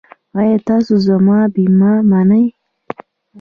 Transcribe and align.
ایا 0.39 0.57
تاسو 0.67 0.93
زما 1.07 1.39
بیمه 1.53 1.91
منئ؟ 2.09 2.45